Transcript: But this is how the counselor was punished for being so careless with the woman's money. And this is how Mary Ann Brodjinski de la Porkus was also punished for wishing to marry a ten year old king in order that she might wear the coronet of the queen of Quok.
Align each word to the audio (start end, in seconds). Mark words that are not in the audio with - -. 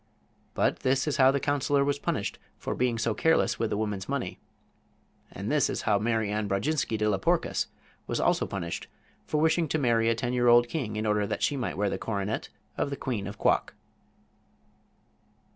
But 0.55 0.79
this 0.79 1.07
is 1.07 1.17
how 1.17 1.29
the 1.29 1.39
counselor 1.39 1.85
was 1.85 1.99
punished 1.99 2.39
for 2.57 2.73
being 2.73 2.97
so 2.97 3.13
careless 3.13 3.59
with 3.59 3.69
the 3.69 3.77
woman's 3.77 4.09
money. 4.09 4.39
And 5.31 5.51
this 5.51 5.69
is 5.69 5.83
how 5.83 5.99
Mary 5.99 6.31
Ann 6.31 6.47
Brodjinski 6.49 6.97
de 6.97 7.07
la 7.07 7.19
Porkus 7.19 7.67
was 8.07 8.19
also 8.19 8.47
punished 8.47 8.87
for 9.27 9.39
wishing 9.39 9.67
to 9.67 9.77
marry 9.77 10.09
a 10.09 10.15
ten 10.15 10.33
year 10.33 10.47
old 10.47 10.67
king 10.67 10.95
in 10.95 11.05
order 11.05 11.27
that 11.27 11.43
she 11.43 11.55
might 11.55 11.77
wear 11.77 11.87
the 11.91 11.99
coronet 11.99 12.49
of 12.79 12.89
the 12.89 12.97
queen 12.97 13.27
of 13.27 13.37
Quok. 13.37 13.75